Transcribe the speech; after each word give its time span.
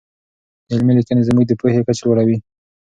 علمي 0.71 0.93
لیکنې 0.97 1.27
زموږ 1.29 1.45
د 1.47 1.51
پوهې 1.59 1.81
کچه 1.87 2.03
لوړوي. 2.05 2.37